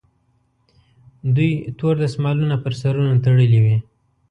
دوی 1.35 1.51
تور 1.77 1.93
دستمالونه 2.03 2.55
پر 2.63 2.73
سرونو 2.81 3.13
تړلي 3.25 3.59
وي. 3.65 3.77